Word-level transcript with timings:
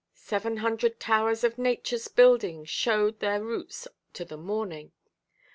Seven 0.15 0.57
hundred 0.57 0.99
towers 0.99 1.43
of 1.43 1.57
Natureʼs 1.57 2.15
building 2.15 2.65
showed 2.65 3.19
their 3.19 3.39
roots 3.39 3.87
to 4.13 4.25
the 4.25 4.35
morning. 4.35 4.93